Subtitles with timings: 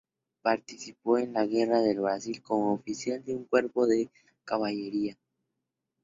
[0.41, 4.09] Participó en la guerra del Brasil como oficial de un cuerpo de
[4.43, 5.15] caballería.